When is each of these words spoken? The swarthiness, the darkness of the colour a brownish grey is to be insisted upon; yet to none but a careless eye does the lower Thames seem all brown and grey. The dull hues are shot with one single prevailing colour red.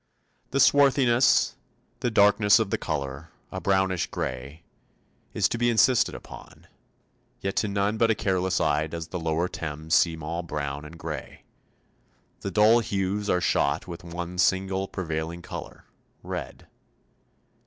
The 0.49 0.59
swarthiness, 0.59 1.53
the 1.99 2.09
darkness 2.09 2.57
of 2.57 2.71
the 2.71 2.77
colour 2.79 3.29
a 3.51 3.61
brownish 3.61 4.07
grey 4.07 4.63
is 5.35 5.47
to 5.49 5.59
be 5.59 5.69
insisted 5.69 6.15
upon; 6.15 6.65
yet 7.39 7.55
to 7.57 7.67
none 7.67 7.97
but 7.97 8.09
a 8.09 8.15
careless 8.15 8.59
eye 8.59 8.87
does 8.87 9.09
the 9.09 9.19
lower 9.19 9.47
Thames 9.47 9.93
seem 9.93 10.23
all 10.23 10.41
brown 10.41 10.85
and 10.85 10.97
grey. 10.97 11.43
The 12.39 12.49
dull 12.49 12.79
hues 12.79 13.29
are 13.29 13.41
shot 13.41 13.87
with 13.87 14.03
one 14.03 14.39
single 14.39 14.87
prevailing 14.87 15.43
colour 15.43 15.85
red. 16.23 16.65